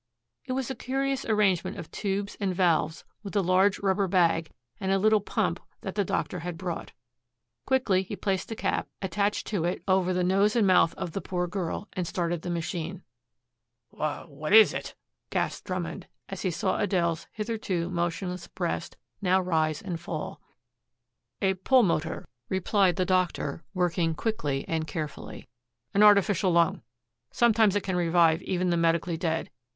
It 0.45 0.53
was 0.53 0.71
a 0.71 0.73
curious 0.73 1.25
arrangement 1.25 1.77
of 1.77 1.91
tubes 1.91 2.35
and 2.39 2.55
valves, 2.55 3.03
with 3.21 3.35
a 3.35 3.43
large 3.43 3.77
rubber 3.81 4.07
bag, 4.07 4.49
and 4.79 4.91
a 4.91 4.97
little 4.97 5.21
pump 5.21 5.59
that 5.81 5.93
the 5.93 6.03
doctor 6.03 6.39
had 6.39 6.57
brought. 6.57 6.91
Quickly 7.67 8.01
he 8.01 8.15
placed 8.15 8.49
a 8.51 8.55
cap, 8.55 8.87
attached 9.03 9.45
to 9.45 9.63
it, 9.63 9.83
over 9.87 10.11
the 10.11 10.23
nose 10.23 10.55
and 10.55 10.65
mouth 10.65 10.95
of 10.95 11.11
the 11.11 11.21
poor 11.21 11.45
girl, 11.45 11.87
and 11.93 12.07
started 12.07 12.41
the 12.41 12.49
machine. 12.49 13.03
"Wh 13.91 14.25
what 14.27 14.53
is 14.53 14.73
it?" 14.73 14.95
gasped 15.29 15.67
Drummond 15.67 16.07
as 16.29 16.41
he 16.41 16.49
saw 16.49 16.79
Adele's 16.79 17.27
hitherto 17.31 17.87
motionless 17.91 18.47
breast 18.47 18.97
now 19.21 19.39
rise 19.39 19.83
and 19.83 19.99
fall. 19.99 20.41
"A 21.43 21.53
pulmotor," 21.53 22.27
replied 22.49 22.95
the 22.95 23.05
doctor, 23.05 23.63
working 23.75 24.15
quickly 24.15 24.65
and 24.67 24.87
carefully, 24.87 25.47
"an 25.93 26.01
artificial 26.01 26.49
lung. 26.51 26.81
Sometimes 27.29 27.75
it 27.75 27.83
can 27.83 27.95
revive 27.95 28.41
even 28.41 28.71
the 28.71 28.77
medically 28.77 29.15
dead. 29.15 29.51